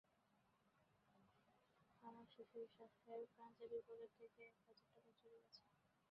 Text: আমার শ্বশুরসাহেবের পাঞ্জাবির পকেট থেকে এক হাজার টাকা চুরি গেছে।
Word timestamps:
আমার 2.03 2.25
শ্বশুরসাহেবের 2.33 3.29
পাঞ্জাবির 3.37 3.83
পকেট 3.87 4.11
থেকে 4.19 4.41
এক 4.47 4.55
হাজার 4.59 4.87
টাকা 4.95 5.11
চুরি 5.19 5.37
গেছে। 5.37 5.61